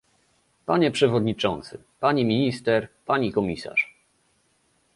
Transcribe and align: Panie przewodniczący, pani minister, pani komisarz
Panie 0.65 0.91
przewodniczący, 0.91 1.81
pani 1.99 2.25
minister, 2.25 2.87
pani 3.05 3.31
komisarz 3.33 3.95